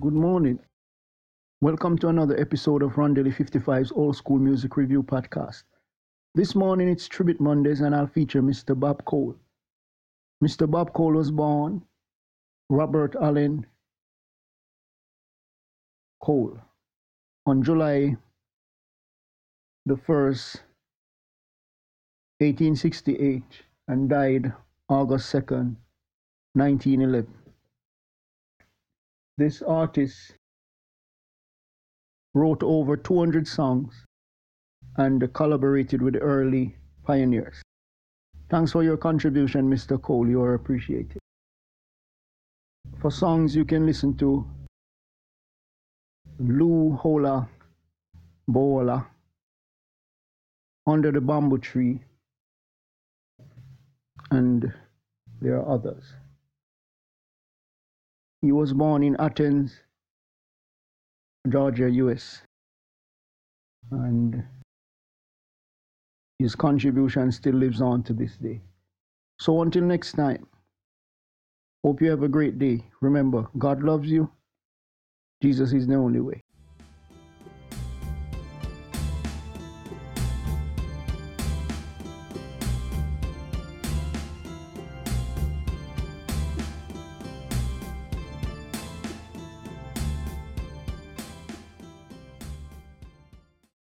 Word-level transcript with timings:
Good 0.00 0.14
morning. 0.14 0.60
Welcome 1.60 1.98
to 1.98 2.08
another 2.08 2.38
episode 2.38 2.84
of 2.84 2.92
Rondelle 2.92 3.34
55's 3.34 3.90
Old 3.90 4.14
School 4.14 4.38
Music 4.38 4.76
Review 4.76 5.02
Podcast. 5.02 5.64
This 6.36 6.54
morning 6.54 6.88
it's 6.88 7.08
Tribute 7.08 7.40
Mondays 7.40 7.80
and 7.80 7.96
I'll 7.96 8.06
feature 8.06 8.40
Mr. 8.40 8.78
Bob 8.78 9.04
Cole. 9.06 9.34
Mr. 10.40 10.70
Bob 10.70 10.92
Cole 10.92 11.14
was 11.14 11.32
born 11.32 11.82
Robert 12.70 13.16
Allen 13.20 13.66
Cole 16.22 16.56
on 17.46 17.64
July 17.64 18.16
the 19.84 19.96
1st, 19.96 20.60
1868 22.38 23.42
and 23.88 24.08
died 24.08 24.52
August 24.88 25.34
2nd, 25.34 25.74
1911. 26.54 27.47
This 29.38 29.62
artist 29.62 30.34
wrote 32.34 32.64
over 32.64 32.96
200 32.96 33.46
songs 33.46 34.04
and 34.96 35.32
collaborated 35.32 36.02
with 36.02 36.16
early 36.20 36.76
pioneers. 37.04 37.62
Thanks 38.50 38.72
for 38.72 38.82
your 38.82 38.96
contribution, 38.96 39.70
Mr. 39.70 40.02
Cole. 40.02 40.28
You 40.28 40.42
are 40.42 40.54
appreciated. 40.54 41.20
For 42.98 43.12
songs 43.12 43.54
you 43.54 43.64
can 43.64 43.86
listen 43.86 44.16
to 44.16 44.44
Lou 46.40 46.98
Hoola 47.00 47.48
Boola 48.50 49.06
Under 50.84 51.12
the 51.12 51.20
Bamboo 51.20 51.58
Tree 51.58 52.02
and 54.32 54.72
there 55.40 55.60
are 55.60 55.68
others. 55.68 56.14
He 58.42 58.52
was 58.52 58.72
born 58.72 59.02
in 59.02 59.16
Athens, 59.18 59.80
Georgia, 61.48 61.90
US. 61.90 62.42
And 63.90 64.44
his 66.38 66.54
contribution 66.54 67.32
still 67.32 67.54
lives 67.54 67.80
on 67.80 68.02
to 68.04 68.12
this 68.12 68.36
day. 68.36 68.60
So 69.40 69.62
until 69.62 69.82
next 69.82 70.12
time, 70.12 70.46
hope 71.84 72.00
you 72.00 72.10
have 72.10 72.22
a 72.22 72.28
great 72.28 72.58
day. 72.58 72.84
Remember, 73.00 73.48
God 73.58 73.82
loves 73.82 74.08
you. 74.08 74.30
Jesus 75.42 75.72
is 75.72 75.86
the 75.86 75.94
only 75.94 76.20
way. 76.20 76.42